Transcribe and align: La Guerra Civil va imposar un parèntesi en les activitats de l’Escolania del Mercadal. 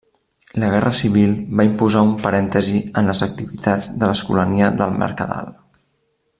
La 0.61 0.69
Guerra 0.75 0.91
Civil 0.99 1.35
va 1.59 1.65
imposar 1.67 2.01
un 2.07 2.15
parèntesi 2.23 2.81
en 3.01 3.11
les 3.13 3.23
activitats 3.29 3.91
de 4.01 4.11
l’Escolania 4.13 4.75
del 4.81 5.01
Mercadal. 5.05 5.57